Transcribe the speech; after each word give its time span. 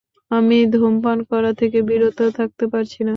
আমি 0.31 0.57
ধূমপান 0.73 1.17
করা 1.29 1.51
থেকে 1.59 1.79
বিরত 1.89 2.19
থাকতে 2.37 2.65
পারছি 2.71 2.99
না! 2.99 3.09